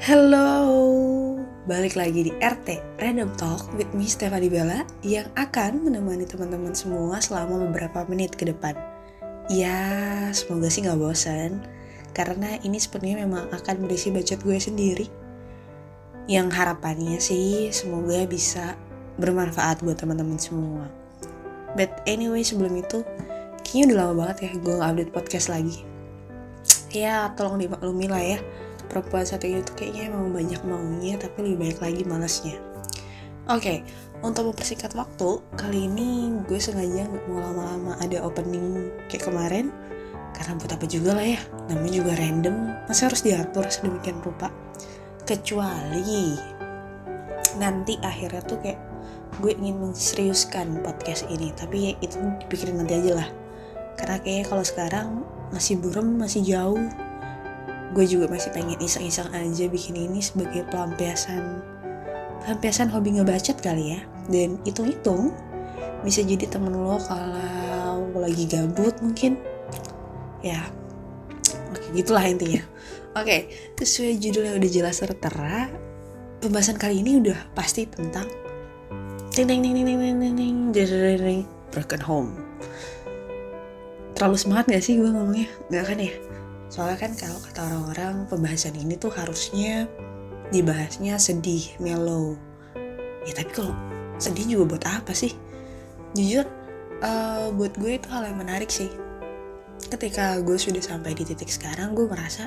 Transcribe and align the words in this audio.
Hello, 0.00 0.64
balik 1.68 1.92
lagi 1.92 2.24
di 2.24 2.32
RT 2.40 2.96
Random 3.04 3.28
Talk 3.36 3.68
with 3.76 3.92
me 3.92 4.08
Stefani 4.08 4.48
Bella 4.48 4.80
yang 5.04 5.28
akan 5.36 5.84
menemani 5.84 6.24
teman-teman 6.24 6.72
semua 6.72 7.20
selama 7.20 7.68
beberapa 7.68 8.08
menit 8.08 8.32
ke 8.32 8.48
depan. 8.48 8.72
Ya, 9.52 9.76
semoga 10.32 10.72
sih 10.72 10.88
nggak 10.88 10.96
bosan 10.96 11.60
karena 12.16 12.56
ini 12.64 12.80
sebenarnya 12.80 13.28
memang 13.28 13.52
akan 13.52 13.76
berisi 13.84 14.08
bacot 14.08 14.40
gue 14.40 14.56
sendiri. 14.56 15.04
Yang 16.24 16.48
harapannya 16.48 17.20
sih 17.20 17.68
semoga 17.68 18.24
bisa 18.24 18.80
bermanfaat 19.20 19.84
buat 19.84 20.00
teman-teman 20.00 20.40
semua. 20.40 20.88
But 21.76 21.92
anyway 22.08 22.40
sebelum 22.40 22.72
itu, 22.72 23.04
kayaknya 23.68 23.92
udah 23.92 23.96
lama 24.00 24.14
banget 24.24 24.48
ya 24.48 24.52
gue 24.64 24.76
update 24.80 25.12
podcast 25.12 25.52
lagi. 25.52 25.84
Ya, 26.88 27.36
tolong 27.36 27.60
dimaklumi 27.60 28.08
lah 28.08 28.24
ya 28.24 28.40
perempuan 28.90 29.22
satu 29.22 29.46
ini 29.46 29.62
tuh 29.62 29.78
kayaknya 29.78 30.10
emang 30.10 30.34
banyak 30.34 30.60
maunya 30.66 31.14
tapi 31.16 31.46
lebih 31.46 31.58
banyak 31.62 31.78
lagi 31.78 32.02
malasnya 32.04 32.56
oke 33.46 33.62
okay, 33.62 33.86
untuk 34.20 34.52
mempersingkat 34.52 34.92
waktu 34.92 35.40
kali 35.56 35.88
ini 35.88 36.28
gue 36.44 36.60
sengaja 36.60 37.08
nggak 37.08 37.24
mau 37.24 37.40
lama-lama 37.40 37.96
ada 38.04 38.20
opening 38.20 38.92
kayak 39.08 39.32
kemarin. 39.32 39.72
Karena 40.36 40.60
buat 40.60 40.72
apa 40.76 40.84
juga 40.84 41.16
lah 41.16 41.24
ya 41.24 41.40
namanya 41.72 42.04
juga 42.04 42.12
random. 42.20 42.56
Masih 42.84 43.08
harus 43.08 43.24
diatur 43.24 43.64
sedemikian 43.72 44.20
rupa. 44.20 44.52
Kecuali 45.24 46.36
nanti 47.56 47.96
akhirnya 48.04 48.44
tuh 48.44 48.60
kayak 48.60 48.80
gue 49.40 49.56
ingin 49.56 49.88
menseriuskan 49.88 50.84
podcast 50.84 51.24
ini. 51.32 51.48
Tapi 51.56 51.76
ya 51.88 51.92
itu 52.04 52.20
dipikirin 52.44 52.76
nanti 52.76 53.00
aja 53.00 53.24
lah. 53.24 53.28
Karena 53.96 54.20
kayaknya 54.20 54.44
kalau 54.52 54.64
sekarang 54.68 55.08
masih 55.48 55.80
burem 55.80 56.20
masih 56.20 56.44
jauh 56.44 56.84
gue 57.90 58.04
juga 58.06 58.30
masih 58.30 58.54
pengen 58.54 58.78
iseng-iseng 58.78 59.30
aja 59.34 59.66
bikin 59.66 59.98
ini 59.98 60.22
sebagai 60.22 60.62
pelampiasan 60.70 61.58
pelampiasan 62.46 62.88
hobi 62.90 63.18
ngebacet 63.18 63.58
kali 63.58 63.98
ya 63.98 64.00
dan 64.30 64.62
hitung-hitung 64.62 65.34
bisa 66.06 66.22
jadi 66.24 66.46
temen 66.48 66.72
lo 66.72 66.96
kalau 67.02 68.08
lagi 68.16 68.46
gabut 68.46 68.94
mungkin 69.02 69.36
ya 70.40 70.70
oke 71.74 71.86
gitulah 71.92 72.24
intinya 72.24 72.62
oke 73.18 73.50
sesuai 73.76 74.16
judul 74.22 74.44
yang 74.48 74.56
udah 74.62 74.70
jelas 74.70 75.02
tertera 75.02 75.68
pembahasan 76.40 76.78
kali 76.80 77.04
ini 77.04 77.20
udah 77.20 77.36
pasti 77.52 77.84
tentang 77.84 78.26
ting 79.34 79.50
ting 79.50 79.60
ting 79.60 79.74
ting 79.74 79.86
ting 79.86 79.98
ting 79.98 80.36
ting 80.72 81.18
ting 81.18 81.40
broken 81.74 82.02
home 82.02 82.30
terlalu 84.16 84.36
semangat 84.36 84.64
gak 84.68 84.84
sih 84.84 85.00
gue 85.00 85.08
ngomongnya 85.08 85.48
nggak 85.72 85.84
kan 85.84 85.98
ya 86.00 86.12
Soalnya 86.70 87.02
kan 87.02 87.12
kalau 87.18 87.42
kata 87.42 87.66
orang-orang 87.66 88.30
pembahasan 88.30 88.78
ini 88.78 88.94
tuh 88.94 89.10
harusnya 89.10 89.90
dibahasnya 90.54 91.18
sedih, 91.18 91.66
mellow. 91.82 92.38
Ya 93.26 93.34
tapi 93.34 93.50
kalau 93.50 93.74
sedih 94.22 94.46
juga 94.56 94.78
buat 94.78 94.84
apa 94.86 95.10
sih? 95.10 95.34
Jujur, 96.14 96.46
uh, 97.02 97.50
buat 97.58 97.74
gue 97.74 97.98
itu 97.98 98.06
hal 98.06 98.30
yang 98.30 98.38
menarik 98.38 98.70
sih. 98.70 98.86
Ketika 99.90 100.38
gue 100.46 100.54
sudah 100.54 100.78
sampai 100.78 101.18
di 101.18 101.26
titik 101.26 101.50
sekarang, 101.50 101.98
gue 101.98 102.06
merasa 102.06 102.46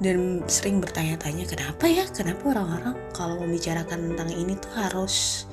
dan 0.00 0.46
sering 0.48 0.80
bertanya-tanya 0.80 1.44
kenapa 1.44 1.84
ya, 1.84 2.08
kenapa 2.08 2.56
orang-orang 2.56 2.96
kalau 3.12 3.36
membicarakan 3.44 4.14
tentang 4.14 4.30
ini 4.32 4.56
tuh 4.56 4.72
harus 4.72 5.44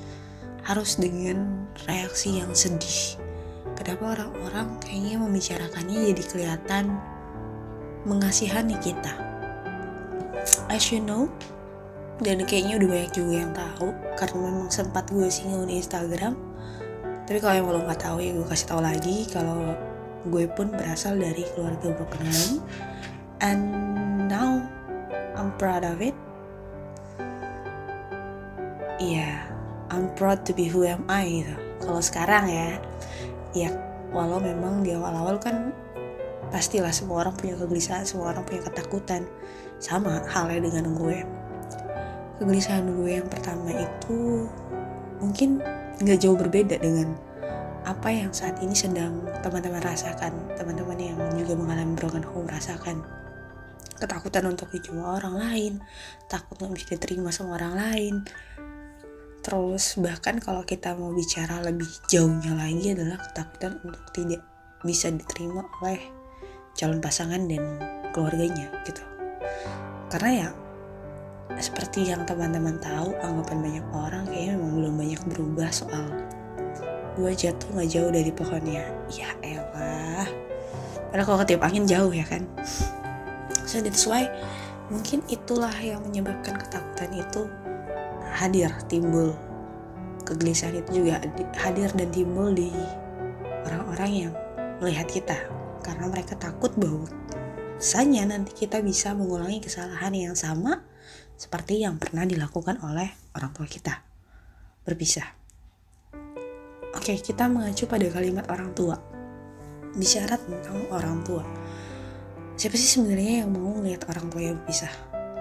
harus 0.63 0.95
dengan 0.95 1.67
reaksi 1.91 2.39
yang 2.39 2.55
sedih. 2.55 3.19
Kenapa 3.75 4.15
orang-orang 4.15 4.79
kayaknya 4.79 5.19
membicarakannya 5.19 6.15
jadi 6.15 6.23
kelihatan 6.31 6.95
mengasihani 8.05 8.77
kita. 8.79 9.11
As 10.69 10.93
you 10.93 11.01
know, 11.01 11.27
dan 12.23 12.39
kayaknya 12.47 12.79
udah 12.79 12.89
banyak 12.89 13.11
juga 13.11 13.33
yang 13.43 13.51
tahu 13.51 13.87
karena 14.15 14.37
memang 14.39 14.67
sempat 14.71 15.09
gue 15.11 15.27
singgung 15.27 15.67
di 15.67 15.81
Instagram. 15.81 16.37
Tapi 17.25 17.37
kalau 17.41 17.55
yang 17.57 17.67
belum 17.67 17.83
nggak 17.89 18.01
tahu 18.05 18.17
ya 18.21 18.31
gue 18.37 18.47
kasih 18.47 18.67
tahu 18.69 18.81
lagi 18.85 19.25
kalau 19.27 19.73
gue 20.29 20.45
pun 20.53 20.69
berasal 20.71 21.17
dari 21.17 21.43
keluarga 21.53 21.91
broken 21.93 22.25
home 22.25 22.57
and 23.41 23.61
now 24.29 24.61
I'm 25.35 25.51
proud 25.59 25.83
of 25.83 25.99
it. 25.99 26.15
Iya, 28.95 29.27
yeah, 29.27 29.35
I'm 29.91 30.07
proud 30.15 30.47
to 30.47 30.55
be 30.55 30.71
who 30.71 30.87
am 30.87 31.03
I 31.11 31.43
gitu. 31.43 31.55
Kalau 31.83 31.99
sekarang 31.99 32.47
ya, 32.47 32.79
ya 33.51 33.69
walau 34.15 34.39
memang 34.39 34.87
di 34.87 34.95
awal-awal 34.95 35.35
kan 35.35 35.75
pastilah 36.49 36.93
semua 36.93 37.25
orang 37.25 37.35
punya 37.37 37.55
kegelisahan 37.57 38.05
semua 38.05 38.33
orang 38.33 38.45
punya 38.45 38.61
ketakutan. 38.65 39.25
Sama 39.81 40.23
halnya 40.31 40.65
dengan 40.71 40.95
gue. 40.95 41.23
Kegelisahan 42.39 42.87
gue 42.89 43.11
yang 43.21 43.27
pertama 43.27 43.71
itu 43.71 44.47
mungkin 45.19 45.59
nggak 45.99 46.19
jauh 46.19 46.35
berbeda 46.35 46.79
dengan 46.79 47.15
apa 47.85 48.09
yang 48.09 48.33
saat 48.33 48.59
ini 48.65 48.73
sedang 48.73 49.23
teman-teman 49.45 49.83
rasakan. 49.83 50.33
Teman-teman 50.57 50.97
yang 50.97 51.19
juga 51.37 51.53
mengalami 51.59 51.93
broken 51.95 52.25
home 52.25 52.49
rasakan. 52.49 53.03
Ketakutan 53.95 54.43
untuk 54.51 54.67
dicoba 54.75 55.23
orang 55.23 55.35
lain 55.39 55.73
takut 56.27 56.59
nggak 56.59 56.75
bisa 56.75 56.87
diterima 56.99 57.29
sama 57.31 57.55
orang 57.55 57.73
lain. 57.79 58.15
Terus 59.45 60.01
bahkan 60.01 60.41
kalau 60.41 60.65
kita 60.65 60.97
mau 60.97 61.13
bicara 61.13 61.61
lebih 61.61 61.87
jauhnya 62.09 62.57
lagi 62.57 62.97
adalah 62.97 63.21
ketakutan 63.21 63.77
untuk 63.85 64.03
tidak 64.11 64.41
bisa 64.81 65.13
diterima 65.13 65.61
oleh 65.85 66.24
calon 66.75 66.99
pasangan 66.99 67.47
dan 67.47 67.79
keluarganya 68.11 68.67
gitu. 68.83 69.01
Karena 70.11 70.31
ya 70.45 70.49
seperti 71.55 72.11
yang 72.11 72.27
teman-teman 72.27 72.77
tahu 72.83 73.15
anggapan 73.23 73.57
banyak 73.63 73.85
orang 73.95 74.23
kayaknya 74.27 74.59
memang 74.59 74.73
belum 74.75 74.93
banyak 74.99 75.21
berubah 75.31 75.71
soal 75.71 76.03
gue 77.15 77.31
jatuh 77.31 77.67
nggak 77.71 77.89
jauh 77.89 78.11
dari 78.11 78.31
pohonnya. 78.31 78.83
Ya 79.07 79.31
elah. 79.39 80.27
Padahal 81.09 81.25
kalau 81.25 81.39
ketiup 81.47 81.63
angin 81.63 81.87
jauh 81.87 82.11
ya 82.11 82.27
kan. 82.27 82.43
So 83.63 83.79
that's 83.79 84.03
why 84.03 84.27
mungkin 84.91 85.23
itulah 85.31 85.73
yang 85.79 86.03
menyebabkan 86.03 86.59
ketakutan 86.59 87.11
itu 87.15 87.47
hadir 88.35 88.71
timbul. 88.91 89.31
Kegelisahan 90.27 90.83
itu 90.83 91.05
juga 91.05 91.23
hadir 91.55 91.87
dan 91.95 92.09
timbul 92.11 92.51
di 92.51 92.73
orang-orang 93.63 94.11
yang 94.27 94.33
melihat 94.83 95.07
kita 95.07 95.39
karena 95.85 96.09
mereka 96.09 96.33
takut 96.33 96.73
bahwa 96.73 97.05
sanya 97.77 98.25
nanti 98.25 98.65
kita 98.65 98.81
bisa 98.81 99.13
mengulangi 99.13 99.61
kesalahan 99.61 100.09
yang 100.17 100.33
sama 100.33 100.81
seperti 101.37 101.85
yang 101.85 102.01
pernah 102.01 102.25
dilakukan 102.25 102.81
oleh 102.81 103.13
orang 103.37 103.53
tua 103.53 103.67
kita. 103.69 104.01
Berpisah. 104.81 105.27
Oke, 106.95 107.19
kita 107.19 107.51
mengacu 107.51 107.85
pada 107.85 108.07
kalimat 108.07 108.47
orang 108.47 108.71
tua. 108.71 108.95
Bicara 109.93 110.39
tentang 110.39 110.87
orang 110.89 111.21
tua. 111.27 111.43
Siapa 112.55 112.79
sih 112.79 112.87
sebenarnya 112.87 113.43
yang 113.43 113.51
mau 113.51 113.75
ngeliat 113.75 114.07
orang 114.07 114.31
tua 114.31 114.41
yang 114.41 114.55
berpisah? 114.63 114.91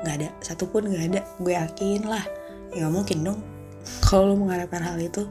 Gak 0.02 0.14
ada, 0.18 0.28
satupun 0.42 0.90
gak 0.90 1.04
ada. 1.14 1.20
Gue 1.38 1.54
yakin 1.54 2.10
lah, 2.10 2.26
ya 2.74 2.84
gak 2.84 2.92
mungkin 2.92 3.18
dong. 3.22 3.40
Kalau 4.10 4.34
lo 4.34 4.34
mengharapkan 4.34 4.82
hal 4.82 4.98
itu, 4.98 5.30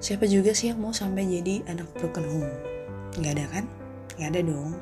siapa 0.00 0.24
juga 0.24 0.56
sih 0.56 0.72
yang 0.72 0.80
mau 0.80 0.96
sampai 0.96 1.28
jadi 1.28 1.68
anak 1.68 1.92
broken 2.00 2.24
home? 2.24 2.77
Nggak 3.20 3.34
ada 3.38 3.46
kan? 3.50 3.64
Nggak 4.18 4.30
ada 4.34 4.40
dong. 4.46 4.72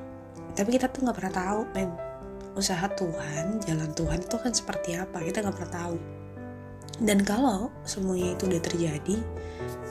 Tapi 0.56 0.68
kita 0.72 0.88
tuh 0.88 1.04
nggak 1.04 1.16
pernah 1.20 1.34
tahu 1.36 1.60
men. 1.76 1.90
Usaha 2.56 2.88
Tuhan 2.96 3.60
jalan 3.68 3.90
Tuhan 3.92 4.24
itu 4.24 4.36
kan 4.40 4.52
seperti 4.56 4.96
apa? 4.96 5.20
Kita 5.20 5.44
nggak 5.44 5.56
pernah 5.60 5.72
tahu. 5.76 5.96
Dan 6.96 7.20
kalau 7.28 7.68
semuanya 7.84 8.32
itu 8.32 8.48
udah 8.48 8.62
terjadi 8.64 9.16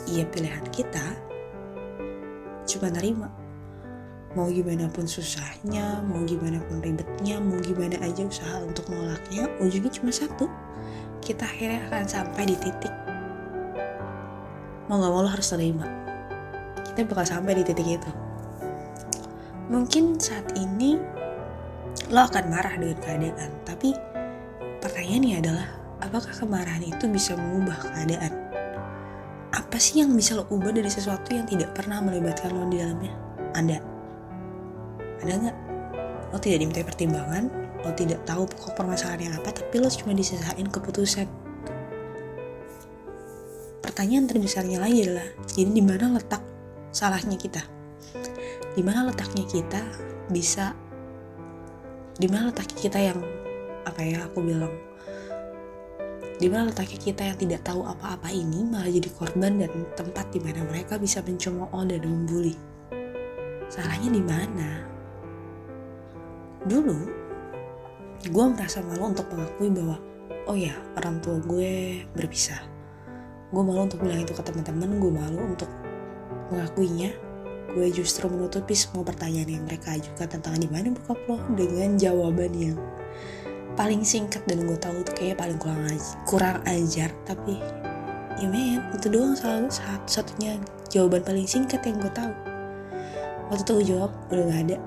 iya 0.09 0.25
pilihan 0.25 0.65
kita 0.73 1.05
cuma 2.65 2.89
nerima. 2.89 3.29
Mau 4.33 4.49
gimana 4.49 4.89
pun 4.89 5.05
susahnya 5.05 6.01
mau 6.01 6.25
gimana 6.25 6.57
pun 6.65 6.81
ribetnya 6.81 7.37
mau 7.37 7.61
gimana 7.61 8.01
aja 8.01 8.25
usaha 8.25 8.57
untuk 8.65 8.89
nolaknya 8.89 9.45
ujungnya 9.61 9.93
cuma 9.93 10.09
satu. 10.09 10.49
Kita 11.21 11.45
akhirnya 11.45 11.85
akan 11.93 12.05
sampai 12.09 12.49
di 12.49 12.57
titik 12.57 12.93
mau 14.85 15.01
gak 15.01 15.13
mau 15.13 15.25
lo 15.25 15.29
harus 15.29 15.49
terima. 15.49 15.85
Kita 16.85 17.09
bakal 17.09 17.25
sampai 17.25 17.57
di 17.57 17.63
titik 17.65 17.85
itu 18.01 18.24
Mungkin 19.65 20.21
saat 20.21 20.53
ini 20.53 20.93
lo 22.13 22.21
akan 22.21 22.45
marah 22.53 22.77
dengan 22.77 23.01
keadaan, 23.01 23.49
tapi 23.65 23.97
pertanyaannya 24.77 25.35
adalah 25.41 25.67
apakah 26.05 26.29
kemarahan 26.37 26.85
itu 26.85 27.09
bisa 27.09 27.33
mengubah 27.33 27.73
keadaan? 27.81 28.29
Apa 29.49 29.81
sih 29.81 30.05
yang 30.05 30.13
bisa 30.13 30.37
lo 30.37 30.45
ubah 30.53 30.69
dari 30.69 30.91
sesuatu 30.91 31.33
yang 31.33 31.49
tidak 31.49 31.73
pernah 31.73 31.97
melibatkan 31.97 32.53
lo 32.53 32.69
di 32.69 32.77
dalamnya? 32.77 33.13
Ada? 33.57 33.77
Ada 35.25 35.33
nggak? 35.33 35.57
Lo 36.29 36.37
tidak 36.37 36.57
diminta 36.61 36.85
pertimbangan, 36.85 37.43
lo 37.81 37.89
tidak 37.97 38.21
tahu 38.29 38.45
pokok 38.45 38.77
permasalahan 38.77 39.33
yang 39.33 39.35
apa, 39.41 39.49
tapi 39.49 39.81
lo 39.81 39.89
cuma 39.89 40.13
disisain 40.13 40.67
keputusan. 40.69 41.25
Pertanyaan 43.81 44.29
terbesarnya 44.29 44.77
lagi 44.77 45.09
adalah, 45.09 45.25
jadi 45.49 45.71
di 45.73 45.81
mana 45.81 46.13
letak 46.13 46.43
salahnya 46.93 47.39
kita? 47.39 47.74
Di 48.75 48.83
mana 48.83 49.07
letaknya 49.07 49.47
kita 49.47 49.81
bisa 50.29 50.75
di 52.15 52.27
mana 52.27 52.51
letak 52.51 52.71
kita 52.75 52.99
yang 52.99 53.19
apa 53.83 53.99
ya 54.03 54.23
aku 54.27 54.39
bilang 54.43 54.71
di 56.35 56.51
mana 56.51 56.67
letak 56.67 56.91
kita 56.91 57.23
yang 57.31 57.39
tidak 57.39 57.63
tahu 57.63 57.87
apa-apa 57.87 58.27
ini 58.27 58.67
malah 58.67 58.91
jadi 58.91 59.07
korban 59.15 59.55
dan 59.55 59.71
tempat 59.95 60.27
di 60.35 60.43
mana 60.43 60.67
mereka 60.67 60.99
bisa 60.99 61.23
mencemooh 61.23 61.71
dan 61.87 62.03
membuli. 62.03 62.59
Salahnya 63.71 64.11
di 64.11 64.19
mana? 64.19 64.83
Dulu, 66.67 66.97
gue 68.27 68.45
merasa 68.51 68.83
malu 68.83 69.15
untuk 69.15 69.31
mengakui 69.31 69.71
bahwa, 69.71 69.95
oh 70.51 70.57
ya, 70.59 70.75
orang 70.99 71.23
tua 71.23 71.39
gue 71.39 72.03
berpisah. 72.11 72.59
Gue 73.55 73.63
malu 73.63 73.87
untuk 73.87 74.03
bilang 74.03 74.19
itu 74.19 74.35
ke 74.35 74.43
teman-teman, 74.43 74.99
gue 74.99 75.11
malu 75.15 75.55
untuk 75.55 75.71
mengakuinya. 76.51 77.15
Gue 77.73 77.89
justru 77.89 78.29
menutupi 78.29 78.77
semua 78.77 79.01
pertanyaan 79.01 79.49
yang 79.59 79.63
mereka 79.65 79.97
ajukan 79.97 80.27
tentang 80.37 80.55
di 80.61 80.69
mana 80.69 80.93
bokap 80.93 81.19
lo 81.25 81.41
dengan 81.57 81.97
jawaban 81.97 82.53
yang 82.53 82.77
paling 83.75 84.05
singkat 84.07 84.39
dan 84.47 84.63
gue 84.63 84.77
tahu 84.79 85.03
tuh 85.03 85.15
kayak 85.17 85.41
paling 85.41 85.59
kurang 85.59 85.83
ajar, 85.89 86.15
kurang 86.23 86.59
ajar. 86.63 87.09
Tapi 87.27 87.59
ya 88.39 88.47
men 88.47 88.79
itu 88.95 89.07
doang 89.11 89.35
selalu 89.35 89.67
satu 89.71 90.07
satunya 90.07 90.59
jawaban 90.87 91.23
paling 91.23 91.47
singkat 91.47 91.83
yang 91.83 91.99
gue 91.99 92.13
tahu. 92.15 92.33
Waktu 93.51 93.61
itu 93.61 93.71
gue 93.75 93.85
jawab 93.93 94.11
udah 94.31 94.43
gak 94.49 94.61
ada. 94.71 94.77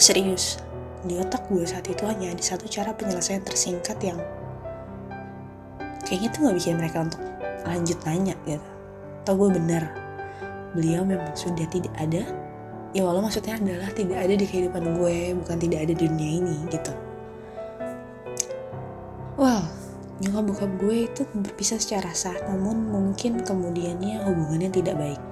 Serius 0.00 0.62
di 1.04 1.20
otak 1.20 1.44
gue 1.52 1.66
saat 1.68 1.84
itu 1.84 2.00
hanya 2.08 2.32
ada 2.32 2.40
satu 2.40 2.64
cara 2.64 2.96
penyelesaian 2.96 3.44
tersingkat 3.44 4.00
yang 4.00 4.16
kayaknya 6.06 6.28
tuh 6.32 6.40
gak 6.48 6.56
bikin 6.56 6.76
mereka 6.80 7.04
untuk 7.04 7.20
lanjut 7.66 7.98
nanya 8.06 8.36
gitu. 8.48 8.68
Atau 9.24 9.40
gue 9.40 9.50
benar 9.56 10.03
beliau 10.74 11.06
memang 11.06 11.32
sudah 11.38 11.64
tidak 11.70 11.94
ada. 11.96 12.26
Ya 12.94 13.02
walau 13.02 13.22
maksudnya 13.22 13.58
adalah 13.58 13.90
tidak 13.90 14.18
ada 14.22 14.34
di 14.38 14.46
kehidupan 14.46 14.98
gue 14.98 15.34
bukan 15.42 15.56
tidak 15.58 15.78
ada 15.88 15.92
di 15.94 16.04
dunia 16.06 16.30
ini 16.42 16.56
gitu. 16.70 16.92
Well 19.34 19.66
nyokap 20.22 20.44
bokap 20.46 20.70
gue 20.78 20.96
itu 21.10 21.22
berpisah 21.34 21.82
secara 21.82 22.14
sah 22.14 22.38
namun 22.46 22.86
mungkin 22.86 23.42
kemudiannya 23.42 24.22
hubungannya 24.22 24.70
tidak 24.70 24.94
baik. 24.94 25.22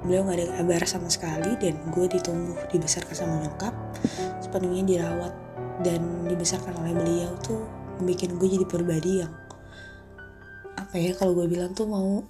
Beliau 0.00 0.24
gak 0.24 0.40
ada 0.40 0.46
kabar 0.56 0.80
sama 0.88 1.12
sekali 1.12 1.60
dan 1.60 1.76
gue 1.92 2.06
ditumbuh 2.08 2.56
dibesarkan 2.72 3.12
sama 3.12 3.44
nyokap 3.44 3.76
sepenuhnya 4.40 4.82
dirawat 4.88 5.32
dan 5.84 6.24
dibesarkan 6.24 6.72
oleh 6.80 6.96
beliau 6.96 7.30
tuh 7.44 7.68
membuat 8.00 8.32
gue 8.40 8.48
jadi 8.48 8.64
pribadi 8.64 9.12
yang 9.20 9.32
apa 10.80 10.96
ya 10.96 11.12
kalau 11.12 11.36
gue 11.36 11.46
bilang 11.46 11.76
tuh 11.76 11.84
mau 11.84 12.24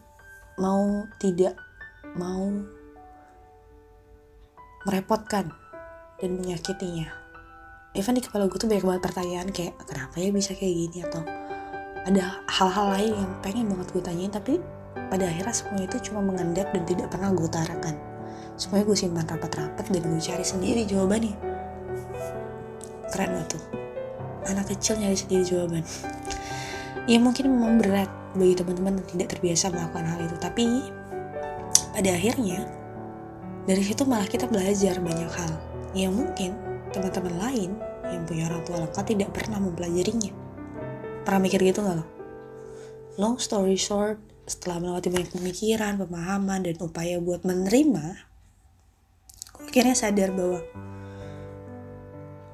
mau 0.58 1.06
tidak 1.22 1.54
mau 2.16 2.50
merepotkan 4.88 5.52
dan 6.18 6.30
menyakitinya. 6.36 7.08
Even 7.92 8.14
di 8.14 8.22
kepala 8.22 8.46
gue 8.46 8.58
tuh 8.58 8.70
banyak 8.70 8.86
banget 8.86 9.02
pertanyaan 9.02 9.48
kayak 9.50 9.74
kenapa 9.82 10.14
ya 10.22 10.30
bisa 10.30 10.54
kayak 10.54 10.74
gini 10.86 10.98
atau 11.02 11.22
ada 12.06 12.40
hal-hal 12.48 12.86
lain 12.96 13.12
yang 13.18 13.30
pengen 13.44 13.66
banget 13.68 13.88
gue 13.92 14.02
tanyain 14.02 14.32
tapi 14.32 14.56
pada 15.10 15.26
akhirnya 15.26 15.54
semua 15.54 15.82
itu 15.82 15.96
cuma 16.10 16.22
mengendap 16.22 16.70
dan 16.70 16.82
tidak 16.86 17.10
pernah 17.10 17.34
gue 17.34 17.46
utarakan. 17.46 17.94
Semuanya 18.54 18.84
gue 18.86 18.96
simpan 18.96 19.26
rapat-rapat 19.26 19.84
dan 19.90 20.02
gue 20.06 20.22
cari 20.22 20.44
sendiri 20.44 20.82
jawabannya. 20.86 21.34
Keren 23.10 23.30
gak 23.42 23.46
tuh? 23.58 23.64
Anak 24.46 24.70
kecil 24.70 24.96
nyari 25.02 25.18
sendiri 25.18 25.42
jawaban. 25.44 25.82
ya 27.10 27.18
mungkin 27.18 27.50
memang 27.50 27.82
berat 27.82 28.10
bagi 28.38 28.54
teman-teman 28.54 29.02
yang 29.02 29.08
tidak 29.18 29.28
terbiasa 29.34 29.74
melakukan 29.74 30.06
hal 30.06 30.18
itu 30.22 30.36
tapi 30.38 30.64
pada 32.00 32.16
akhirnya 32.16 32.64
dari 33.68 33.84
situ 33.84 34.08
malah 34.08 34.24
kita 34.24 34.48
belajar 34.48 34.96
banyak 35.04 35.28
hal 35.36 35.52
yang 35.92 36.16
mungkin 36.16 36.56
teman-teman 36.96 37.36
lain 37.36 37.76
yang 38.08 38.24
punya 38.24 38.48
orang 38.48 38.64
tua 38.64 38.88
lengkap 38.88 39.04
tidak 39.04 39.28
pernah 39.36 39.60
mempelajarinya. 39.60 40.32
Pernah 41.28 41.40
mikir 41.44 41.60
gitu 41.60 41.84
gak 41.84 42.00
lo? 42.00 42.08
Long 43.20 43.36
story 43.36 43.76
short, 43.76 44.16
setelah 44.48 44.80
melewati 44.80 45.12
banyak 45.12 45.28
pemikiran, 45.28 46.00
pemahaman, 46.00 46.64
dan 46.64 46.80
upaya 46.80 47.20
buat 47.20 47.44
menerima, 47.44 48.16
gue 49.60 49.68
akhirnya 49.68 49.92
sadar 49.92 50.32
bahwa 50.32 50.64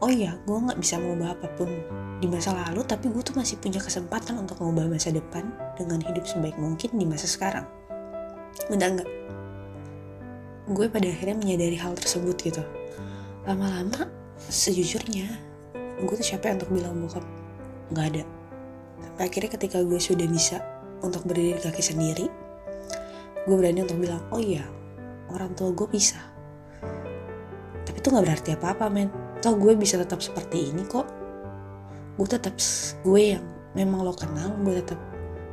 oh 0.02 0.10
iya, 0.10 0.42
gue 0.42 0.58
gak 0.58 0.80
bisa 0.82 0.98
mengubah 0.98 1.38
apa 1.38 1.54
pun 1.54 1.70
di 2.18 2.26
masa 2.26 2.50
lalu, 2.50 2.82
tapi 2.82 3.14
gue 3.14 3.22
tuh 3.22 3.38
masih 3.38 3.62
punya 3.62 3.78
kesempatan 3.78 4.42
untuk 4.42 4.58
mengubah 4.58 4.98
masa 4.98 5.14
depan 5.14 5.54
dengan 5.78 6.02
hidup 6.02 6.26
sebaik 6.26 6.58
mungkin 6.58 6.98
di 6.98 7.06
masa 7.06 7.30
sekarang. 7.30 7.85
Udah 8.72 8.88
gak? 9.02 9.10
gue 10.66 10.90
pada 10.90 11.06
akhirnya 11.06 11.38
menyadari 11.38 11.78
hal 11.78 11.94
tersebut 11.94 12.34
gitu. 12.42 12.62
Lama-lama 13.46 14.10
sejujurnya 14.50 15.30
gue 15.96 16.14
tuh 16.18 16.26
siapa 16.26 16.50
untuk 16.50 16.74
bilang 16.74 16.98
bokap 16.98 17.22
nggak 17.94 18.06
ada. 18.10 18.24
Sampai 18.98 19.22
akhirnya 19.30 19.50
ketika 19.54 19.78
gue 19.86 20.00
sudah 20.02 20.26
bisa 20.26 20.58
untuk 21.06 21.22
berdiri 21.22 21.54
di 21.54 21.62
kaki 21.62 21.82
sendiri 21.82 22.26
gue 23.46 23.54
berani 23.54 23.86
untuk 23.86 24.02
bilang 24.02 24.18
oh 24.34 24.42
iya 24.42 24.66
orang 25.30 25.54
tua 25.54 25.70
gue 25.70 25.86
bisa. 25.86 26.18
Tapi 27.86 27.96
itu 28.02 28.08
nggak 28.10 28.26
berarti 28.26 28.50
apa-apa 28.58 28.90
men. 28.90 29.08
Toh 29.38 29.54
gue 29.54 29.78
bisa 29.78 30.02
tetap 30.02 30.18
seperti 30.18 30.74
ini 30.74 30.82
kok. 30.82 31.06
Gue 32.18 32.26
tetap 32.26 32.58
gue 33.06 33.38
yang 33.38 33.44
memang 33.78 34.02
lo 34.02 34.10
kenal 34.18 34.50
gue 34.66 34.82
tetap 34.82 34.98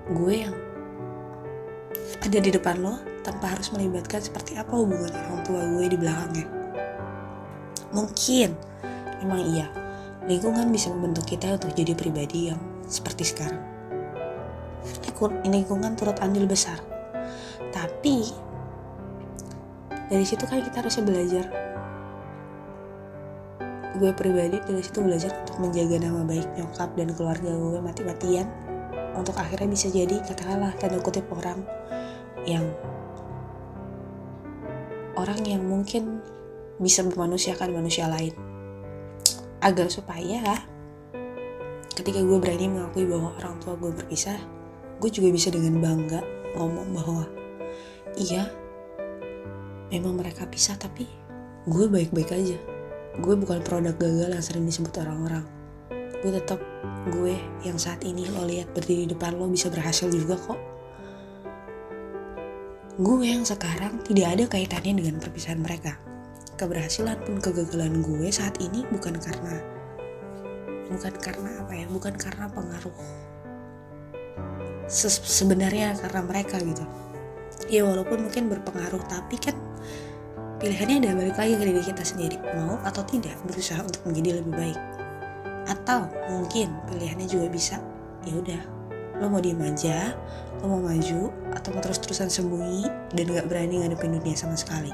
gue 0.10 0.34
yang 0.34 0.56
ada 2.24 2.40
di 2.40 2.56
depan 2.56 2.80
lo 2.80 2.96
tanpa 3.20 3.52
harus 3.52 3.76
melibatkan 3.76 4.24
seperti 4.24 4.56
apa 4.56 4.72
hubungan 4.80 5.12
orang 5.12 5.44
tua 5.44 5.60
gue 5.76 5.86
di 5.92 5.98
belakangnya. 6.00 6.48
Mungkin 7.92 8.50
memang 9.20 9.44
iya, 9.44 9.68
lingkungan 10.24 10.72
bisa 10.72 10.88
membentuk 10.88 11.28
kita 11.28 11.60
untuk 11.60 11.76
jadi 11.76 11.92
pribadi 11.92 12.48
yang 12.48 12.60
seperti 12.88 13.28
sekarang. 13.28 13.60
Ini 15.24 15.64
lingkungan 15.64 16.00
turut 16.00 16.16
andil 16.24 16.48
besar. 16.48 16.80
Tapi 17.76 18.28
dari 20.08 20.24
situ 20.24 20.48
kan 20.48 20.64
kita 20.64 20.80
harusnya 20.80 21.04
belajar. 21.04 21.46
Gue 24.00 24.12
pribadi 24.16 24.64
dari 24.64 24.80
situ 24.84 25.04
belajar 25.04 25.32
untuk 25.44 25.60
menjaga 25.60 25.96
nama 26.00 26.24
baik 26.24 26.48
nyokap 26.56 26.92
dan 26.96 27.12
keluarga 27.16 27.52
gue 27.52 27.80
mati-matian 27.84 28.48
untuk 29.16 29.38
akhirnya 29.38 29.70
bisa 29.70 29.88
jadi 29.94 30.24
katakanlah 30.26 30.74
tanda 30.82 30.98
kutip 31.00 31.24
orang 31.30 31.62
yang 32.44 32.66
orang 35.16 35.40
yang 35.46 35.64
mungkin 35.64 36.20
bisa 36.82 37.06
memanusiakan 37.06 37.72
manusia 37.72 38.10
lain. 38.10 38.34
Agar 39.64 39.88
supaya 39.88 40.60
ketika 41.94 42.20
gue 42.20 42.38
berani 42.42 42.68
mengakui 42.68 43.06
bahwa 43.08 43.32
orang 43.40 43.56
tua 43.62 43.78
gue 43.78 43.94
berpisah 43.94 44.36
gue 44.98 45.10
juga 45.14 45.30
bisa 45.30 45.54
dengan 45.54 45.78
bangga 45.80 46.20
ngomong 46.58 46.90
bahwa 46.96 47.24
iya 48.18 48.50
memang 49.94 50.18
mereka 50.18 50.50
pisah 50.50 50.76
tapi 50.76 51.08
gue 51.70 51.86
baik-baik 51.88 52.34
aja. 52.34 52.58
Gue 53.22 53.38
bukan 53.38 53.62
produk 53.62 53.94
gagal 53.94 54.34
yang 54.34 54.44
sering 54.44 54.66
disebut 54.66 55.06
orang-orang. 55.06 55.46
Gue 56.20 56.34
tetap 56.34 56.60
gue 57.14 57.36
yang 57.62 57.78
saat 57.78 58.02
ini 58.04 58.26
lo 58.32 58.48
lihat 58.48 58.74
berdiri 58.74 59.06
di 59.08 59.14
depan 59.14 59.38
lo 59.38 59.46
bisa 59.48 59.70
berhasil 59.70 60.10
juga 60.10 60.34
kok 60.40 60.73
gue 62.94 63.26
yang 63.26 63.42
sekarang 63.42 63.98
tidak 64.06 64.38
ada 64.38 64.44
kaitannya 64.46 64.94
dengan 65.02 65.18
perpisahan 65.18 65.58
mereka. 65.58 65.98
Keberhasilan 66.54 67.18
pun 67.26 67.42
kegagalan 67.42 68.06
gue 68.06 68.30
saat 68.30 68.62
ini 68.62 68.86
bukan 68.94 69.18
karena 69.18 69.58
bukan 70.94 71.14
karena 71.18 71.50
apa 71.66 71.74
ya, 71.74 71.86
bukan 71.90 72.14
karena 72.14 72.46
pengaruh 72.54 72.94
Se 74.84 75.10
sebenarnya 75.10 75.98
karena 75.98 76.22
mereka 76.22 76.60
gitu. 76.62 76.86
Ya 77.72 77.82
walaupun 77.88 78.30
mungkin 78.30 78.52
berpengaruh 78.52 79.02
tapi 79.10 79.42
kan 79.42 79.58
pilihannya 80.62 81.02
ada 81.02 81.18
balik 81.18 81.36
lagi 81.40 81.54
ke 81.58 81.64
diri 81.66 81.82
kita 81.82 82.04
sendiri 82.06 82.38
mau 82.54 82.78
atau 82.86 83.02
tidak 83.10 83.34
berusaha 83.48 83.82
untuk 83.82 84.06
menjadi 84.06 84.44
lebih 84.44 84.54
baik 84.54 84.80
atau 85.72 86.12
mungkin 86.30 86.72
pilihannya 86.92 87.26
juga 87.26 87.48
bisa 87.50 87.76
ya 88.28 88.36
udah 88.38 88.62
lo 89.22 89.30
mau 89.30 89.42
diem 89.42 89.60
aja 89.62 90.18
lo 90.64 90.66
mau 90.78 90.82
maju 90.82 91.30
atau 91.54 91.70
mau 91.76 91.82
terus-terusan 91.84 92.32
sembunyi 92.32 92.88
dan 93.14 93.26
gak 93.30 93.48
berani 93.52 93.84
ngadepin 93.84 94.16
dunia 94.16 94.38
sama 94.38 94.56
sekali. 94.56 94.90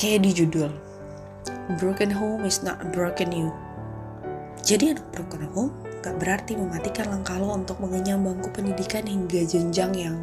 Kayak 0.00 0.20
di 0.24 0.30
judul 0.32 0.72
broken 1.76 2.10
home 2.10 2.48
is 2.48 2.64
not 2.64 2.80
broken 2.90 3.30
you. 3.30 3.52
Jadi 4.64 4.96
anak 4.96 5.06
broken 5.12 5.44
home 5.52 5.72
gak 6.00 6.16
berarti 6.16 6.56
mematikan 6.56 7.12
langkah 7.12 7.36
lo 7.36 7.52
untuk 7.52 7.76
mengenyam 7.84 8.24
bangku 8.24 8.48
pendidikan 8.50 9.04
hingga 9.04 9.44
jenjang 9.44 9.92
yang 9.92 10.16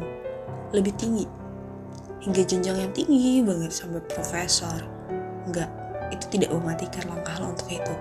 lebih 0.74 0.92
tinggi. 0.98 1.24
Hingga 2.18 2.42
jenjang 2.42 2.76
yang 2.82 2.92
tinggi 2.92 3.40
banget 3.46 3.70
sampai 3.70 4.02
profesor. 4.10 4.82
Enggak 5.46 5.70
itu 6.10 6.26
tidak 6.34 6.50
mematikan 6.50 7.06
langkah 7.06 7.38
lo 7.38 7.54
untuk 7.54 7.70
itu. 7.70 7.94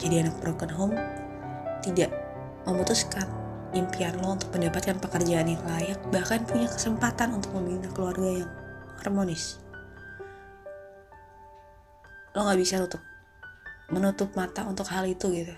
Jadi 0.00 0.24
anak 0.24 0.34
broken 0.40 0.72
home 0.72 0.96
tidak 1.84 2.23
memutuskan 2.64 3.26
impian 3.74 4.14
lo 4.22 4.38
untuk 4.38 4.54
mendapatkan 4.54 4.96
pekerjaan 5.02 5.50
yang 5.50 5.62
layak, 5.66 5.98
bahkan 6.14 6.46
punya 6.46 6.70
kesempatan 6.70 7.34
untuk 7.34 7.50
membina 7.52 7.90
keluarga 7.90 8.44
yang 8.44 8.50
harmonis. 9.02 9.58
lo 12.34 12.42
nggak 12.42 12.58
bisa 12.58 12.82
tutup 12.82 12.98
menutup 13.94 14.26
mata 14.34 14.66
untuk 14.66 14.90
hal 14.90 15.06
itu 15.06 15.30
gitu. 15.30 15.54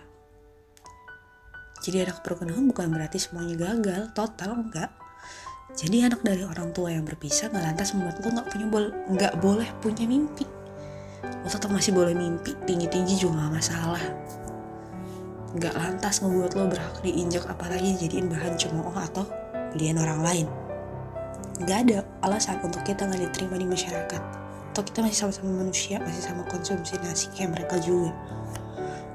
Jadi 1.80 2.04
anak 2.04 2.20
home 2.20 2.68
bukan 2.68 2.92
berarti 2.92 3.16
semuanya 3.16 3.72
gagal 3.72 4.12
total 4.12 4.60
enggak 4.60 4.92
jadi 5.76 6.08
anak 6.08 6.24
dari 6.24 6.40
orang 6.40 6.72
tua 6.72 6.88
yang 6.88 7.04
berpisah 7.04 7.52
nggak 7.52 7.64
lantas 7.74 7.92
membuat 7.92 8.16
lo 8.24 8.28
nggak 8.32 8.48
punya 8.48 8.66
nggak 9.12 9.34
boleh 9.44 9.68
punya 9.84 10.08
mimpi. 10.08 10.48
Lo 11.20 11.48
tetap 11.52 11.68
masih 11.68 11.92
boleh 11.92 12.16
mimpi 12.16 12.56
tinggi 12.64 12.88
tinggi 12.88 13.18
juga 13.18 13.44
gak 13.44 13.52
masalah 13.60 14.04
nggak 15.56 15.72
lantas 15.72 16.20
ngebuat 16.20 16.52
lo 16.52 16.68
berhak 16.68 17.00
diinjak 17.00 17.48
apalagi 17.48 17.96
jadiin 17.96 18.28
bahan 18.28 18.60
cemooh 18.60 18.92
atau 18.92 19.24
pilihan 19.72 19.96
orang 19.96 20.20
lain. 20.20 20.46
Nggak 21.64 21.78
ada 21.88 21.98
alasan 22.20 22.60
untuk 22.60 22.84
kita 22.84 23.08
nggak 23.08 23.32
diterima 23.32 23.56
di 23.56 23.64
masyarakat. 23.64 24.22
Atau 24.76 24.84
kita 24.84 25.00
masih 25.00 25.16
sama-sama 25.24 25.64
manusia 25.64 25.96
masih 26.04 26.20
sama 26.20 26.44
konsumsi 26.52 27.00
nasi 27.00 27.32
kayak 27.32 27.56
mereka 27.56 27.80
juga. 27.80 28.12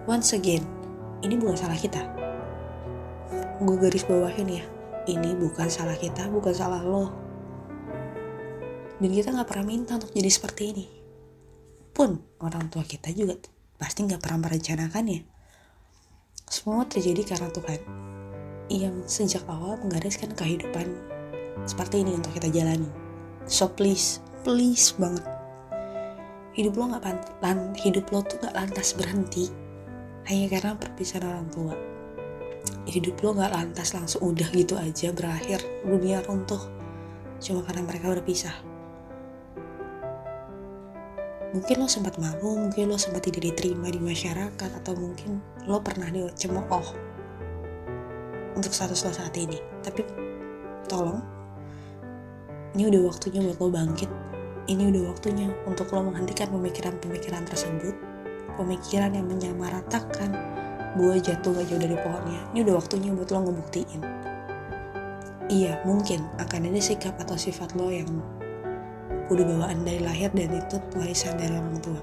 Once 0.09 0.33
again 0.33 0.65
ini 1.21 1.37
bukan 1.37 1.53
salah 1.53 1.77
kita. 1.77 2.01
Gue 3.61 3.77
garis 3.77 4.01
bawahin 4.09 4.49
ya 4.49 4.65
ini 5.05 5.37
bukan 5.37 5.69
salah 5.69 5.93
kita 5.93 6.25
bukan 6.33 6.53
salah 6.57 6.81
lo. 6.81 7.13
Dan 8.97 9.13
kita 9.13 9.29
nggak 9.29 9.49
pernah 9.49 9.65
minta 9.65 10.01
untuk 10.01 10.09
jadi 10.09 10.29
seperti 10.29 10.63
ini. 10.73 10.85
Pun 11.93 12.17
orang 12.41 12.73
tua 12.73 12.81
kita 12.81 13.13
juga 13.13 13.37
pasti 13.77 14.05
nggak 14.05 14.21
pernah 14.21 14.49
merencanakan 14.49 15.05
ya 15.05 15.21
semua 16.51 16.83
terjadi 16.83 17.23
karena 17.23 17.47
Tuhan. 17.47 17.79
Yang 18.67 18.95
sejak 19.07 19.47
awal 19.47 19.79
menggariskan 19.79 20.35
kehidupan 20.35 20.91
seperti 21.63 22.03
ini 22.03 22.19
untuk 22.19 22.35
kita 22.35 22.51
jalani. 22.51 22.91
So 23.47 23.71
please 23.71 24.19
please 24.43 24.91
banget. 24.99 25.23
Hidup 26.51 26.75
lo 26.75 26.91
nggak 26.91 27.39
lan 27.39 27.71
hidup 27.79 28.11
lo 28.11 28.19
tuh 28.27 28.35
nggak 28.43 28.51
lantas 28.51 28.91
berhenti 28.99 29.47
hanya 30.27 30.51
karena 30.51 30.71
perpisahan 30.75 31.23
orang 31.23 31.47
tua. 31.55 31.75
Hidup 32.83 33.15
lo 33.23 33.39
nggak 33.39 33.55
lantas 33.55 33.95
langsung 33.95 34.35
udah 34.35 34.51
gitu 34.51 34.75
aja 34.75 35.15
berakhir 35.15 35.63
dunia 35.87 36.19
runtuh 36.27 36.59
cuma 37.41 37.65
karena 37.65 37.81
mereka 37.81 38.13
berpisah 38.13 38.53
mungkin 41.51 41.83
lo 41.83 41.87
sempat 41.91 42.15
malu 42.15 42.55
mungkin 42.55 42.87
lo 42.87 42.95
sempat 42.95 43.27
tidak 43.27 43.51
diterima 43.51 43.91
di 43.91 43.99
masyarakat 43.99 44.69
atau 44.83 44.95
mungkin 44.95 45.43
lo 45.67 45.83
pernah 45.83 46.07
dicemooh 46.07 47.11
untuk 48.55 48.71
status 48.71 49.03
lo 49.07 49.11
saat 49.11 49.35
ini. 49.35 49.59
Tapi 49.83 50.03
tolong 50.87 51.19
ini 52.71 52.87
udah 52.87 53.01
waktunya 53.11 53.43
buat 53.43 53.59
lo 53.59 53.67
bangkit. 53.67 54.11
Ini 54.71 54.83
udah 54.95 55.11
waktunya 55.11 55.51
untuk 55.67 55.91
lo 55.91 56.07
menghentikan 56.07 56.47
pemikiran-pemikiran 56.55 57.43
tersebut. 57.43 57.95
Pemikiran 58.55 59.11
yang 59.11 59.27
menyamaratakan 59.27 60.31
buah 60.95 61.19
jatuh 61.19 61.51
gak 61.55 61.67
jauh 61.67 61.81
dari 61.81 61.95
pohonnya. 61.99 62.39
Ini 62.55 62.63
udah 62.67 62.75
waktunya 62.79 63.11
buat 63.11 63.27
lo 63.27 63.43
ngebuktiin. 63.47 64.01
Iya 65.51 65.83
mungkin 65.83 66.23
akan 66.39 66.71
ada 66.71 66.79
sikap 66.79 67.19
atau 67.19 67.35
sifat 67.35 67.75
lo 67.75 67.91
yang 67.91 68.07
udah 69.31 69.45
bawaan 69.47 69.87
dari 69.87 70.03
lahir 70.03 70.27
dan 70.35 70.51
itu 70.51 70.77
warisan 70.99 71.39
dari 71.39 71.55
orang 71.55 71.79
tua. 71.79 72.01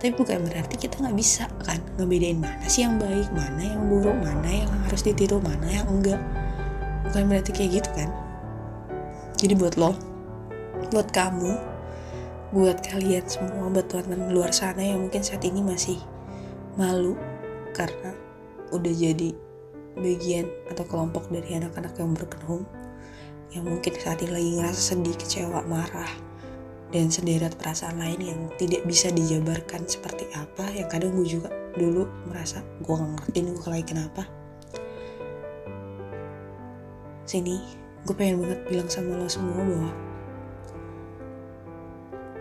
Tapi 0.00 0.10
bukan 0.16 0.44
berarti 0.48 0.74
kita 0.80 1.00
nggak 1.00 1.16
bisa 1.16 1.44
kan? 1.64 1.80
Ngebedain 2.00 2.40
mana 2.40 2.64
sih 2.68 2.84
yang 2.84 2.96
baik 2.96 3.28
mana 3.36 3.62
yang 3.62 3.88
buruk 3.88 4.16
mana 4.20 4.48
yang 4.48 4.72
harus 4.88 5.04
ditiru 5.04 5.40
mana 5.44 5.68
yang 5.68 5.86
enggak. 5.88 6.20
Bukan 7.08 7.24
berarti 7.28 7.50
kayak 7.52 7.84
gitu 7.84 7.90
kan? 7.92 8.08
Jadi 9.36 9.54
buat 9.60 9.76
lo 9.76 9.92
buat 10.92 11.08
kamu 11.10 11.56
buat 12.54 12.78
kalian 12.86 13.26
semua 13.26 13.66
buat 13.66 13.90
teman 13.90 14.30
luar 14.30 14.54
sana 14.54 14.78
yang 14.78 15.02
mungkin 15.02 15.26
saat 15.26 15.42
ini 15.42 15.58
masih 15.58 15.98
malu 16.78 17.18
karena 17.74 18.14
udah 18.70 18.94
jadi 18.94 19.34
bagian 19.98 20.46
atau 20.70 20.86
kelompok 20.86 21.26
dari 21.34 21.58
anak-anak 21.58 21.98
yang 21.98 22.14
berkenhum 22.14 22.62
yang 23.50 23.66
mungkin 23.66 23.94
saat 23.98 24.22
ini 24.22 24.30
lagi 24.34 24.50
ngerasa 24.58 24.80
sedih, 24.94 25.14
kecewa, 25.18 25.66
marah 25.66 26.10
dan 26.94 27.10
sederet 27.10 27.58
perasaan 27.58 27.98
lain 27.98 28.22
yang 28.22 28.40
tidak 28.54 28.86
bisa 28.86 29.10
dijabarkan 29.10 29.82
seperti 29.82 30.30
apa 30.38 30.70
yang 30.70 30.86
kadang 30.86 31.10
gue 31.18 31.26
juga 31.26 31.50
dulu 31.74 32.06
merasa 32.30 32.62
gue 32.62 32.94
gak 32.94 33.10
ngerti 33.18 33.38
gue 33.50 33.66
lagi 33.66 33.86
kenapa. 33.90 34.22
Sini 37.26 37.58
gue 38.06 38.14
pengen 38.14 38.46
banget 38.46 38.60
bilang 38.70 38.86
sama 38.86 39.18
lo 39.18 39.26
semua 39.26 39.58
bahwa 39.58 39.90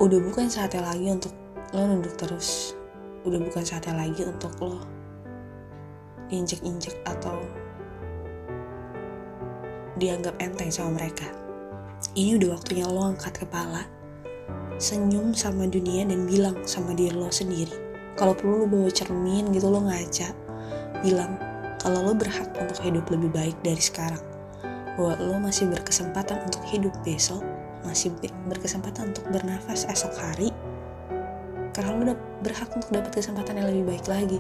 udah 0.06 0.20
bukan 0.22 0.46
saatnya 0.46 0.86
lagi 0.86 1.10
untuk 1.10 1.34
lo 1.74 1.82
nunduk 1.90 2.14
terus. 2.14 2.78
Udah 3.26 3.42
bukan 3.42 3.66
saatnya 3.66 4.06
lagi 4.06 4.22
untuk 4.22 4.54
lo 4.62 4.86
diinjek-injek 6.30 7.02
atau 7.10 7.42
dianggap 9.98 10.38
enteng 10.38 10.70
sama 10.70 11.02
mereka. 11.02 11.26
Ini 12.14 12.38
udah 12.38 12.54
waktunya 12.54 12.86
lo 12.86 13.02
angkat 13.10 13.42
kepala 13.42 14.03
senyum 14.82 15.32
sama 15.32 15.70
dunia 15.70 16.04
dan 16.04 16.28
bilang 16.28 16.58
sama 16.68 16.92
diri 16.92 17.14
lo 17.14 17.30
sendiri. 17.30 17.72
Kalau 18.20 18.38
perlu 18.38 18.64
lo 18.64 18.68
bawa 18.70 18.90
cermin 18.92 19.50
gitu 19.56 19.72
lo 19.72 19.82
ngaca. 19.86 20.30
Bilang 21.02 21.40
kalau 21.80 22.04
lo 22.06 22.14
berhak 22.16 22.52
untuk 22.58 22.80
hidup 22.84 23.08
lebih 23.10 23.30
baik 23.32 23.58
dari 23.64 23.80
sekarang. 23.80 24.22
Bahwa 25.00 25.18
lo 25.18 25.36
masih 25.42 25.72
berkesempatan 25.72 26.46
untuk 26.46 26.62
hidup 26.70 26.94
besok 27.02 27.42
masih 27.84 28.16
berkesempatan 28.48 29.12
untuk 29.12 29.28
bernafas 29.28 29.84
esok 29.92 30.16
hari. 30.16 30.50
Karena 31.76 31.90
lo 31.92 32.00
udah 32.12 32.18
berhak 32.40 32.70
untuk 32.72 32.90
dapat 32.92 33.12
kesempatan 33.12 33.60
yang 33.60 33.68
lebih 33.68 33.84
baik 33.96 34.06
lagi. 34.08 34.40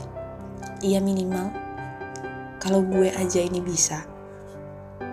Iya 0.79 0.99
minimal 1.03 1.51
kalau 2.63 2.79
gue 2.79 3.11
aja 3.11 3.43
ini 3.43 3.59
bisa 3.59 4.07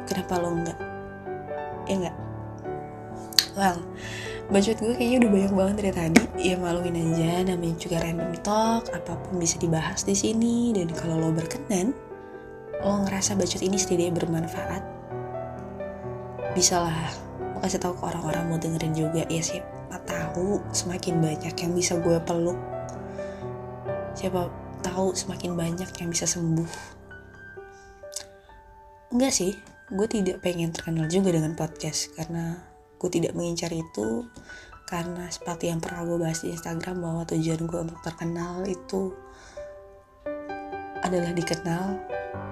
kenapa 0.06 0.38
lo 0.38 0.54
enggak? 0.54 0.78
Ya 1.90 1.94
enggak? 1.98 2.16
Well 3.58 3.78
bacot 4.50 4.76
gue 4.82 4.94
kayaknya 4.98 5.16
udah 5.24 5.30
banyak 5.30 5.52
banget 5.54 5.74
dari 5.78 5.92
tadi. 5.94 6.22
Ya 6.42 6.54
maluin 6.58 6.98
aja. 6.98 7.46
Namanya 7.46 7.76
juga 7.78 7.96
random 8.02 8.34
talk. 8.42 8.90
Apa 8.90 9.14
pun 9.14 9.38
bisa 9.38 9.56
dibahas 9.62 10.02
di 10.02 10.14
sini. 10.18 10.74
Dan 10.74 10.90
kalau 10.90 11.18
lo 11.18 11.30
berkenan 11.30 11.94
lo 12.80 13.04
ngerasa 13.06 13.36
bacot 13.36 13.60
ini 13.60 13.76
setidaknya 13.76 14.24
bermanfaat 14.24 14.82
bisalah 16.56 17.12
kasih 17.60 17.76
tahu 17.76 17.92
ke 17.92 18.02
orang-orang 18.08 18.44
mau 18.48 18.58
dengerin 18.58 18.96
juga. 18.96 19.22
Ya 19.28 19.42
siapa 19.44 20.00
tahu 20.08 20.64
semakin 20.72 21.20
banyak 21.20 21.54
yang 21.54 21.72
bisa 21.76 22.00
gue 22.00 22.16
peluk. 22.24 22.56
Siapa 24.16 24.48
tahu 24.80 25.12
semakin 25.12 25.54
banyak 25.54 25.90
yang 26.00 26.08
bisa 26.08 26.24
sembuh. 26.24 26.70
Enggak 29.12 29.32
sih. 29.36 29.52
Gue 29.90 30.06
tidak 30.06 30.40
pengen 30.40 30.70
terkenal 30.70 31.10
juga 31.10 31.34
dengan 31.34 31.52
podcast 31.58 32.14
karena 32.14 32.69
gue 33.00 33.08
tidak 33.08 33.32
mengincar 33.32 33.72
itu 33.72 34.28
karena 34.84 35.24
seperti 35.32 35.72
yang 35.72 35.80
pernah 35.80 36.04
gue 36.04 36.18
bahas 36.20 36.44
di 36.44 36.52
Instagram 36.52 37.00
bahwa 37.00 37.22
tujuan 37.24 37.62
gue 37.64 37.80
untuk 37.88 37.98
terkenal 38.04 38.66
itu 38.68 39.14
adalah 41.00 41.32
dikenal 41.32 41.96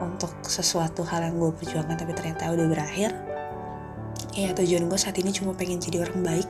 untuk 0.01 0.33
sesuatu 0.47 1.05
hal 1.05 1.29
yang 1.29 1.37
gue 1.37 1.53
perjuangkan 1.53 2.01
tapi 2.01 2.13
ternyata 2.17 2.49
udah 2.55 2.67
berakhir. 2.71 3.11
Ya 4.33 4.55
tujuan 4.55 4.87
gue 4.87 4.99
saat 4.99 5.19
ini 5.19 5.35
cuma 5.35 5.53
pengen 5.53 5.83
jadi 5.83 6.07
orang 6.07 6.23
baik 6.25 6.49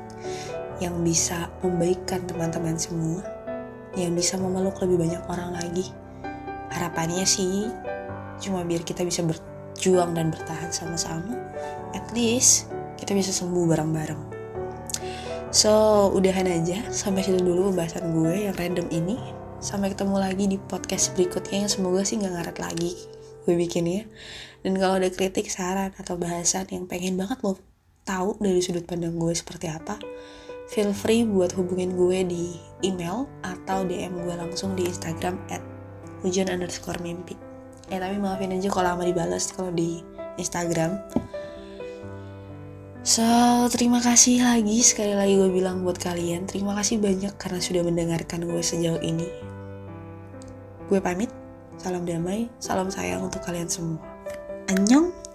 yang 0.79 0.95
bisa 1.03 1.51
membaikkan 1.65 2.23
teman-teman 2.29 2.79
semua 2.79 3.25
yang 3.99 4.15
bisa 4.15 4.39
memeluk 4.39 4.79
lebih 4.85 5.09
banyak 5.09 5.23
orang 5.27 5.57
lagi. 5.59 5.91
Harapannya 6.71 7.25
sih 7.27 7.67
cuma 8.39 8.63
biar 8.63 8.87
kita 8.87 9.03
bisa 9.03 9.25
berjuang 9.27 10.15
dan 10.15 10.31
bertahan 10.31 10.71
sama-sama 10.71 11.35
at 11.97 12.07
least 12.15 12.71
kita 13.01 13.15
bisa 13.15 13.31
sembuh 13.31 13.65
bareng-bareng 13.71 14.21
so 15.55 15.73
udahan 16.13 16.45
aja 16.45 16.85
sampai 16.93 17.25
situ 17.25 17.41
dulu 17.41 17.73
pembahasan 17.73 18.13
gue 18.13 18.51
yang 18.51 18.55
random 18.59 18.91
ini 18.93 19.17
sampai 19.63 19.97
ketemu 19.97 20.17
lagi 20.21 20.45
di 20.45 20.59
podcast 20.61 21.17
berikutnya 21.17 21.65
yang 21.65 21.71
semoga 21.73 22.05
sih 22.05 22.21
nggak 22.21 22.35
ngaret 22.35 22.59
lagi 22.61 22.93
gue 23.49 23.55
bikin 23.57 23.85
ya 23.89 24.03
dan 24.67 24.75
kalau 24.77 24.99
ada 24.99 25.09
kritik 25.09 25.49
saran 25.49 25.95
atau 25.97 26.19
bahasan 26.19 26.67
yang 26.69 26.85
pengen 26.85 27.17
banget 27.17 27.41
lo 27.41 27.57
tahu 28.09 28.41
dari 28.41 28.65
sudut 28.65 28.89
pandang 28.89 29.21
gue 29.21 29.37
seperti 29.37 29.69
apa, 29.69 30.01
feel 30.73 30.97
free 30.97 31.29
buat 31.29 31.53
hubungin 31.53 31.93
gue 31.93 32.25
di 32.25 32.57
email 32.81 33.29
atau 33.45 33.85
DM 33.85 34.25
gue 34.25 34.33
langsung 34.33 34.73
di 34.73 34.89
Instagram 34.89 35.37
at 35.53 35.61
hujan 36.25 36.49
underscore 36.49 36.97
mimpi. 37.05 37.37
Eh 37.93 38.01
tapi 38.01 38.17
maafin 38.17 38.57
aja 38.57 38.73
kalau 38.73 38.97
lama 38.97 39.05
dibalas 39.05 39.53
kalau 39.53 39.69
di 39.69 40.01
Instagram. 40.41 40.97
So, 43.07 43.23
terima 43.71 44.03
kasih 44.03 44.43
lagi 44.43 44.83
sekali 44.83 45.15
lagi 45.15 45.39
gue 45.39 45.51
bilang 45.55 45.87
buat 45.87 45.99
kalian. 45.99 46.51
Terima 46.51 46.75
kasih 46.75 46.99
banyak 46.99 47.35
karena 47.39 47.61
sudah 47.63 47.83
mendengarkan 47.87 48.43
gue 48.43 48.63
sejauh 48.63 48.99
ini. 49.01 49.29
Gue 50.91 50.99
pamit. 50.99 51.31
Salam 51.79 52.03
damai, 52.03 52.51
salam 52.59 52.91
sayang 52.91 53.23
untuk 53.23 53.39
kalian 53.47 53.71
semua. 53.71 54.03
Annyeong! 54.67 55.28